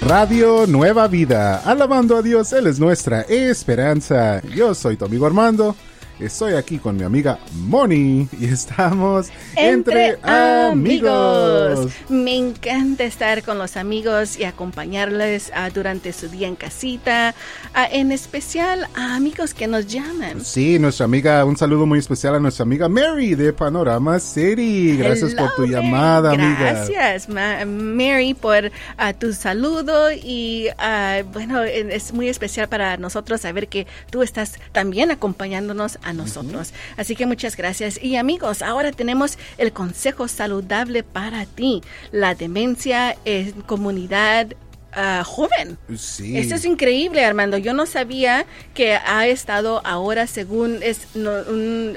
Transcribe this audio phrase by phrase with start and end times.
[0.00, 4.40] Radio Nueva Vida, alabando a Dios, Él es nuestra esperanza.
[4.54, 5.74] Yo soy tu Armando.
[6.20, 11.92] Estoy aquí con mi amiga Moni y estamos entre, amigos.
[12.08, 17.36] Me encanta estar con los amigos y acompañarles ah, durante su día en casita,
[17.72, 20.44] ah, en especial a amigos que nos llaman.
[20.44, 24.96] Sí, nuestra amiga, un saludo muy especial a nuestra amiga Mary de Panorama City.
[24.96, 26.72] Gracias por tu llamada, amiga.
[26.72, 30.66] Gracias, Mary, por ah, tu saludo y
[31.32, 36.72] bueno, es muy especial para nosotros saber que tú estás también acompañándonos a nosotros.
[36.96, 38.02] Así que muchas gracias.
[38.02, 41.82] Y amigos, ahora tenemos el consejo saludable para ti.
[42.12, 44.48] La demencia en comunidad
[44.92, 45.78] ah, joven.
[45.96, 46.36] Sí.
[46.36, 47.58] Esto es increíble, Armando.
[47.58, 51.06] Yo no sabía que ha estado ahora, según es,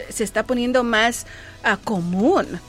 [0.09, 1.25] se está poniendo más
[1.63, 2.59] ah, común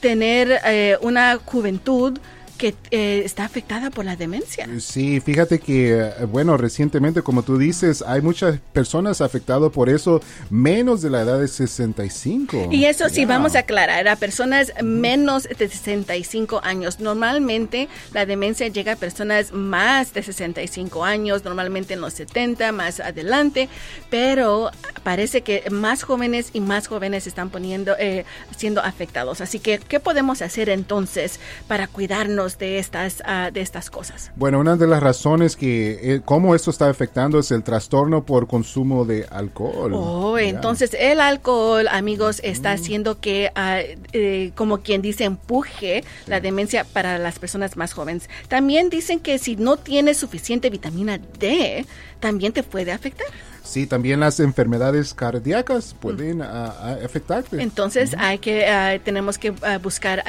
[0.00, 2.18] tener eh, una juventud
[2.56, 4.68] que eh, está afectada por la demencia.
[4.80, 10.20] Sí, fíjate que, eh, bueno, recientemente, como tú dices, hay muchas personas afectadas por eso
[10.50, 12.68] menos de la edad de 65.
[12.70, 17.00] Y eso sí, vamos a aclarar, a personas menos de 65 años.
[17.00, 23.00] Normalmente la demencia llega a personas más de 65 años, normalmente en los 70, más
[23.00, 23.68] adelante,
[24.10, 24.70] pero
[25.02, 28.24] parece que más jóvenes y más jóvenes están poniendo, eh,
[28.56, 29.40] siendo afectados.
[29.40, 32.45] Así que, ¿qué podemos hacer entonces para cuidarnos?
[32.58, 34.30] De estas, ah, de estas cosas?
[34.36, 38.46] Bueno, una de las razones que eh, cómo esto está afectando es el trastorno por
[38.46, 39.92] consumo de alcohol.
[39.94, 42.74] Oh, entonces el alcohol, amigos, está mm.
[42.74, 43.80] haciendo que, ah,
[44.12, 48.30] eh, como quien dice, empuje la demencia para las personas más jóvenes.
[48.48, 51.84] También dicen que si no tienes suficiente vitamina D,
[52.20, 53.26] también te puede afectar.
[53.62, 57.60] Sí, también las enfermedades cardíacas pueden ah, afectarte.
[57.60, 60.22] Entonces hay que tenemos que buscar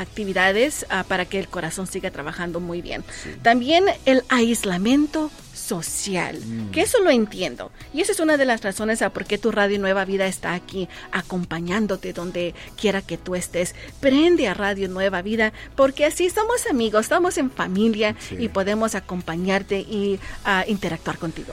[0.00, 3.04] actividades ah, para que el corazón siga trabajando muy bien.
[3.42, 6.70] También el aislamiento social, mm.
[6.70, 7.70] que eso lo entiendo.
[7.92, 10.54] Y esa es una de las razones a por qué tu Radio Nueva Vida está
[10.54, 13.74] aquí acompañándote donde quiera que tú estés.
[14.00, 19.80] Prende a Radio Nueva Vida porque así somos amigos, estamos en familia y podemos acompañarte
[19.80, 21.52] y ah, interactuar contigo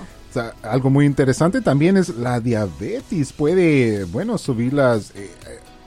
[0.62, 3.34] algo muy interesante también es la diabetes.
[3.34, 5.32] Puede, bueno, subir las, eh,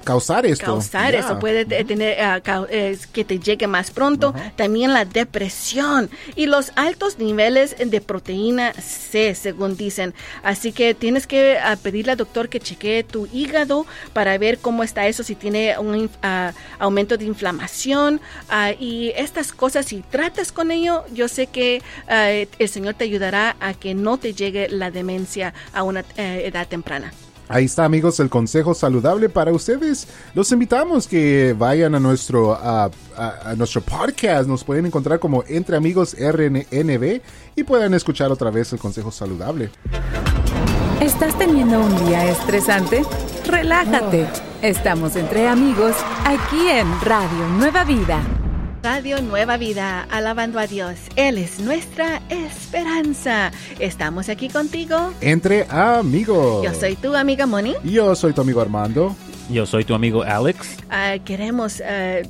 [0.04, 0.66] causar esto.
[0.66, 4.34] Causar eso, puede tener ah, que te llegue más pronto.
[4.56, 10.14] También la depresión y los altos niveles de proteína C, según dicen.
[10.42, 14.82] Así que tienes que ah, pedirle al doctor que chequee tu hígado para ver cómo
[14.82, 18.20] está eso, si tiene un ah, aumento de inflamación
[18.78, 19.86] y estas cosas.
[19.86, 24.34] Si tratas con ello, yo sé que el Señor te ayudará a que no te
[24.34, 27.12] llegue la demencia a una eh, edad temprana.
[27.50, 30.06] Ahí está amigos el consejo saludable para ustedes.
[30.34, 32.90] Los invitamos que vayan a nuestro, a,
[33.56, 34.48] nuestro podcast.
[34.48, 37.20] Nos pueden encontrar como Entre Amigos RNB
[37.56, 39.70] y puedan escuchar otra vez el consejo saludable.
[41.00, 43.02] ¿Estás teniendo un día estresante?
[43.44, 44.28] Relájate.
[44.62, 48.39] Estamos entre amigos aquí en Radio Nueva Vida.
[48.82, 50.98] Radio Nueva Vida, alabando a Dios.
[51.16, 53.52] Él es nuestra esperanza.
[53.78, 55.12] Estamos aquí contigo.
[55.20, 56.64] Entre amigos.
[56.64, 57.74] Yo soy tu amiga Moni.
[57.84, 59.14] Yo soy tu amigo Armando.
[59.50, 60.78] Yo soy tu amigo Alex.
[60.88, 62.20] Ah, queremos, ah,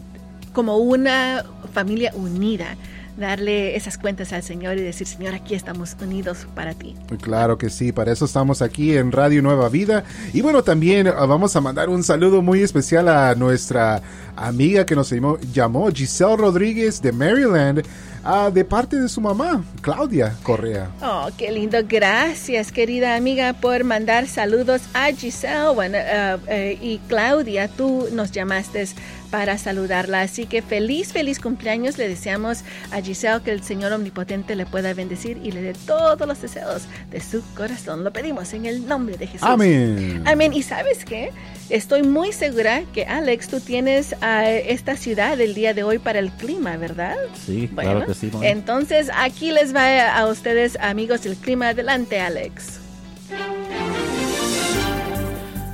[0.52, 2.76] como una familia unida,
[3.20, 6.96] darle esas cuentas al Señor y decir, Señor, aquí estamos unidos para ti.
[7.20, 10.04] Claro que sí, para eso estamos aquí en Radio Nueva Vida.
[10.32, 14.02] Y bueno, también ah, vamos a mandar un saludo muy especial a nuestra
[14.36, 15.12] amiga que nos
[15.52, 17.82] llamó, Giselle Rodríguez de Maryland.
[18.22, 20.90] Ah, de parte de su mamá, Claudia Correa.
[21.00, 21.78] Oh, qué lindo.
[21.88, 25.72] Gracias, querida amiga, por mandar saludos a Giselle.
[25.74, 28.86] Bueno, eh, y Claudia, tú nos llamaste
[29.30, 30.22] para saludarla.
[30.22, 31.98] Así que feliz, feliz cumpleaños.
[31.98, 36.26] Le deseamos a Giselle que el Señor Omnipotente le pueda bendecir y le dé todos
[36.26, 38.04] los deseos de su corazón.
[38.04, 39.46] Lo pedimos en el nombre de Jesús.
[39.48, 40.22] Amén.
[40.26, 40.52] Amén.
[40.52, 41.30] ¿Y sabes qué?
[41.68, 46.18] Estoy muy segura que Alex, tú tienes a esta ciudad el día de hoy para
[46.18, 47.16] el clima, ¿verdad?
[47.46, 48.30] Sí, claro que sí.
[48.42, 51.68] Entonces aquí les va a ustedes, amigos, el clima.
[51.68, 52.80] Adelante, Alex.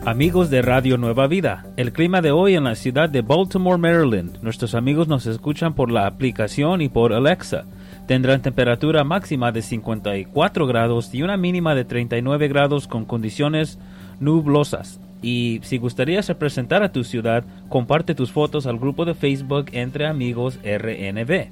[0.07, 4.41] Amigos de Radio Nueva Vida, el clima de hoy en la ciudad de Baltimore, Maryland.
[4.41, 7.65] Nuestros amigos nos escuchan por la aplicación y por Alexa.
[8.07, 13.81] Tendrán temperatura máxima de 54 grados y una mínima de 39 grados con condiciones
[14.21, 15.01] nublosas.
[15.23, 20.07] Y si gustarías representar a tu ciudad, comparte tus fotos al grupo de Facebook Entre
[20.07, 21.49] Amigos RNB.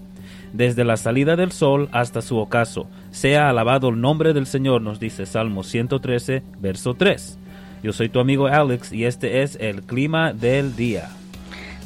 [0.53, 5.01] Desde la salida del sol hasta su ocaso, sea alabado el nombre del Señor, nos
[5.01, 7.41] dice Salmo 113, verso 3.
[7.85, 11.11] Yo soy tu amigo Alex y este es el clima del día.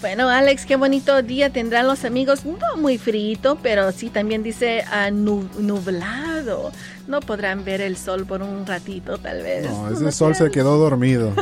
[0.00, 2.45] Bueno, Alex, qué bonito día tendrán los amigos.
[2.45, 6.71] No muy frío, pero sí también dice uh, nublado.
[7.09, 9.69] No podrán ver el sol por un ratito, tal vez.
[9.69, 11.35] No, ese sol se quedó dormido.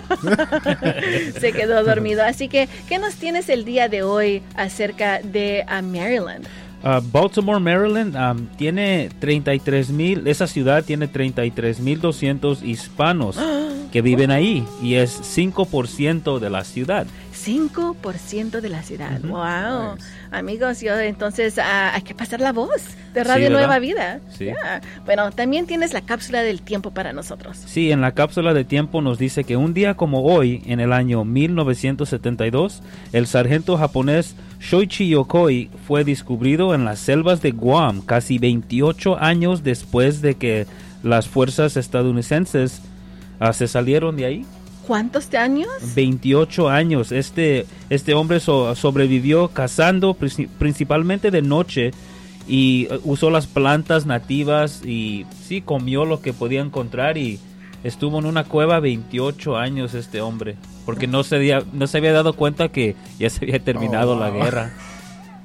[1.39, 2.25] se quedó dormido.
[2.25, 6.47] Así que, ¿qué nos tienes el día de hoy acerca de uh, Maryland?
[6.83, 13.37] Uh, Baltimore, Maryland, um, tiene 33 mil, esa ciudad tiene 33 mil 200 hispanos
[13.97, 17.07] que viven ahí y es 5% de la ciudad.
[17.35, 19.23] 5% de la ciudad.
[19.23, 19.97] Wow.
[20.31, 22.83] Amigos, yo entonces ah, hay que pasar la voz
[23.15, 24.21] de Radio Nueva Vida.
[24.37, 24.49] Sí.
[25.07, 27.57] Bueno, también tienes la cápsula del tiempo para nosotros.
[27.65, 30.93] Sí, en la cápsula de tiempo nos dice que un día como hoy, en el
[30.93, 32.83] año 1972,
[33.15, 39.63] el sargento japonés Shoichi Yokoi fue descubrido en las selvas de Guam casi 28 años
[39.63, 40.67] después de que
[41.03, 42.83] las fuerzas estadounidenses
[43.41, 44.47] ah, se salieron de ahí.
[44.87, 45.69] ¿Cuántos años?
[45.95, 47.11] 28 años.
[47.11, 51.91] Este, este hombre sobrevivió cazando principalmente de noche
[52.47, 57.41] y uh, usó las plantas nativas y sí comió lo que podía encontrar y
[57.83, 60.57] estuvo en una cueva 28 años este hombre
[60.87, 64.31] porque no se había, no se había dado cuenta que ya se había terminado la
[64.31, 64.73] guerra.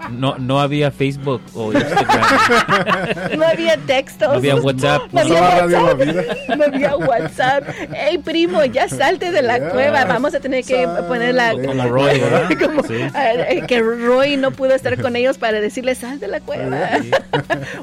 [0.09, 2.21] No, no había Facebook o Instagram.
[3.37, 4.29] No había textos.
[4.29, 5.01] No había WhatsApp.
[5.11, 6.01] No, había WhatsApp.
[6.57, 7.63] No había WhatsApp.
[7.93, 10.05] Hey, primo, ya salte de la cueva.
[10.05, 11.51] Vamos a tener que poner la...
[11.51, 12.49] Como Roy, ¿verdad?
[13.51, 16.89] Eh, que Roy no pudo estar con ellos para decirles, sal de la cueva.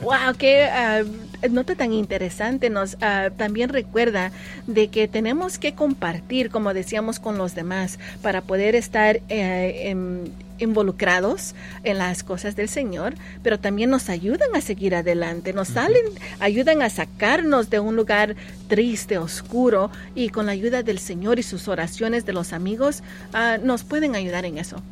[0.02, 0.68] wow, qué...
[1.04, 4.32] Uh, nota tan interesante nos uh, también recuerda
[4.66, 10.32] de que tenemos que compartir como decíamos con los demás para poder estar eh, en,
[10.58, 11.54] involucrados
[11.84, 16.02] en las cosas del Señor, pero también nos ayudan a seguir adelante, nos salen,
[16.40, 18.36] ayudan a sacarnos de un lugar
[18.68, 23.02] triste, oscuro, y con la ayuda del Señor y sus oraciones de los amigos,
[23.32, 24.82] uh, nos pueden ayudar en eso.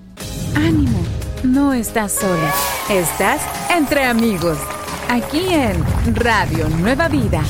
[0.55, 0.99] Ánimo,
[1.43, 2.55] no estás sola,
[2.89, 4.59] estás entre amigos,
[5.09, 7.43] aquí en Radio Nueva Vida.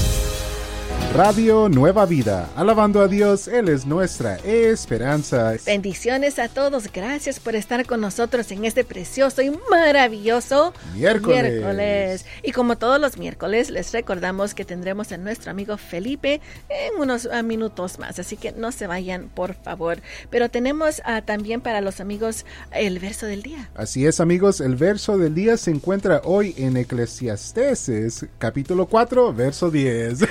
[1.16, 5.54] Radio Nueva Vida, alabando a Dios, Él es nuestra esperanza.
[5.64, 11.52] Bendiciones a todos, gracias por estar con nosotros en este precioso y maravilloso miércoles.
[11.54, 12.26] miércoles.
[12.42, 17.26] Y como todos los miércoles, les recordamos que tendremos a nuestro amigo Felipe en unos
[17.32, 20.02] ah, minutos más, así que no se vayan, por favor.
[20.28, 23.70] Pero tenemos uh, también para los amigos el verso del día.
[23.74, 29.70] Así es, amigos, el verso del día se encuentra hoy en Eclesiastes, capítulo 4, verso
[29.70, 30.20] 10.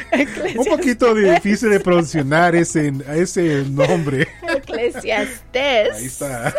[0.55, 4.27] Un poquito difícil de pronunciar ese, ese nombre.
[4.47, 5.95] Eclesiastés.
[5.95, 6.53] Ahí está.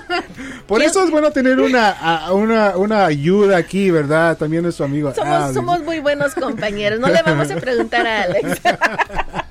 [0.66, 4.36] Por eso es bueno tener una, una, una ayuda aquí, ¿verdad?
[4.36, 6.98] También nuestro amigo somos, Somos muy buenos compañeros.
[6.98, 8.60] No le vamos a preguntar a Alex.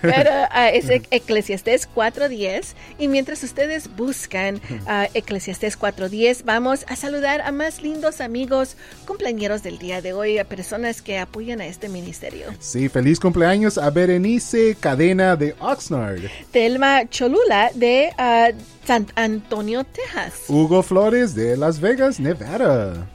[0.00, 7.40] Pero uh, es Eclesiastés 4.10 y mientras ustedes buscan uh, Eclesiastés 4.10 vamos a saludar
[7.42, 8.76] a más lindos amigos
[9.06, 12.46] cumpleañeros del día de hoy, a personas que apoyan a este ministerio.
[12.58, 16.22] Sí, feliz cumpleaños a Berenice Cadena de Oxnard.
[16.50, 20.44] Telma Cholula de uh, San Antonio, Texas.
[20.48, 23.06] Hugo Flores de Las Vegas, Nevada.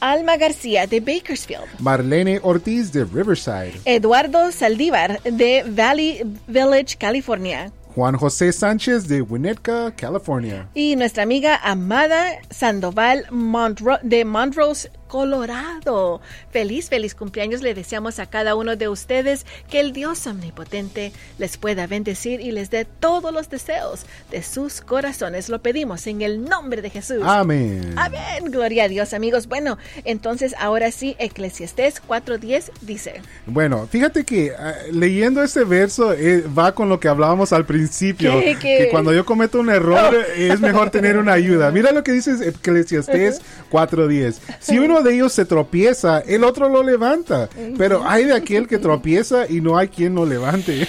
[0.00, 1.66] Alma García de Bakersfield.
[1.78, 3.74] Marlene Ortiz de Riverside.
[3.84, 7.72] Eduardo Saldívar de Valley Village, California.
[7.94, 10.68] Juan José Sánchez de Winnetka, California.
[10.72, 16.20] Y nuestra amiga Amada Sandoval Monro de Montrose, Colorado.
[16.50, 21.56] Feliz, feliz cumpleaños le deseamos a cada uno de ustedes que el Dios omnipotente les
[21.56, 25.48] pueda bendecir y les dé todos los deseos de sus corazones.
[25.48, 27.22] Lo pedimos en el nombre de Jesús.
[27.24, 27.94] Amén.
[27.96, 28.44] Amén.
[28.50, 29.48] Gloria a Dios, amigos.
[29.48, 33.22] Bueno, entonces ahora sí, Eclesiastés 4.10 dice.
[33.46, 38.38] Bueno, fíjate que uh, leyendo este verso eh, va con lo que hablábamos al principio.
[38.40, 38.78] ¿Qué, qué?
[38.78, 40.32] Que cuando yo cometo un error oh.
[40.36, 41.70] es mejor tener una ayuda.
[41.70, 44.36] Mira lo que dice Eclesiastés 4.10.
[44.60, 47.48] Si uno de ellos se tropieza, el otro lo levanta.
[47.76, 50.86] Pero hay de aquel que tropieza y no hay quien lo levante.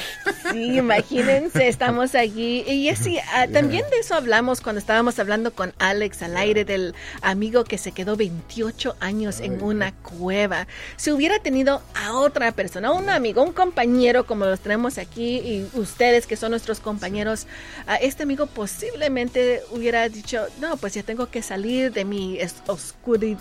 [0.51, 2.63] Sí, imagínense, estamos allí.
[2.67, 6.95] Y sí, uh, también de eso hablamos cuando estábamos hablando con Alex al aire del
[7.21, 10.67] amigo que se quedó 28 años en una cueva.
[10.97, 15.69] Si hubiera tenido a otra persona, un amigo, un compañero como los tenemos aquí y
[15.73, 17.45] ustedes que son nuestros compañeros,
[17.87, 23.37] uh, este amigo posiblemente hubiera dicho, no, pues ya tengo que salir de mi oscuri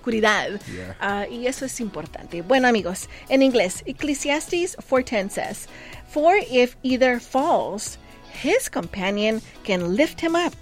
[0.00, 0.60] oscuridad.
[0.66, 0.96] Yeah.
[1.00, 2.42] Uh, y eso es importante.
[2.42, 5.68] Bueno amigos, en inglés, Ecclesiastes 4.10 says,
[6.08, 7.98] For if either falls,
[8.42, 10.54] his companion can lift him up.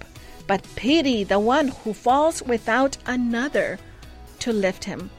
[0.47, 3.77] But pity the one who falls without another
[4.39, 5.09] to lift him.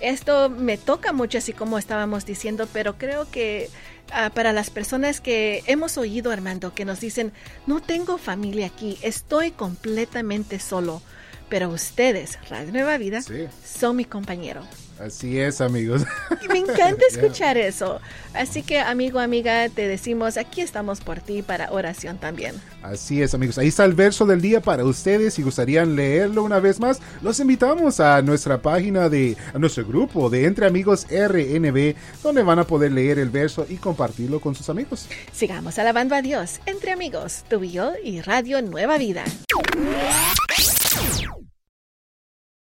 [0.00, 3.70] Esto me toca mucho, así como estábamos diciendo, pero creo que
[4.10, 7.32] uh, para las personas que hemos oído, Armando, que nos dicen,
[7.66, 11.00] no tengo familia aquí, estoy completamente solo,
[11.54, 13.46] pero ustedes, Radio Nueva Vida, sí.
[13.64, 14.62] son mi compañero.
[14.98, 16.02] Así es, amigos.
[16.42, 17.68] Y me encanta escuchar yeah.
[17.68, 18.00] eso.
[18.32, 22.56] Así que, amigo, amiga, te decimos, aquí estamos por ti para oración también.
[22.82, 23.56] Así es, amigos.
[23.58, 25.34] Ahí está el verso del día para ustedes.
[25.34, 30.30] Si gustarían leerlo una vez más, los invitamos a nuestra página de, a nuestro grupo
[30.30, 34.68] de Entre Amigos RNB, donde van a poder leer el verso y compartirlo con sus
[34.70, 35.06] amigos.
[35.32, 39.22] Sigamos alabando a Dios, Entre Amigos, tu y yo y Radio Nueva Vida.